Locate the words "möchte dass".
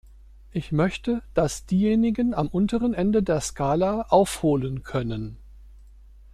0.71-1.67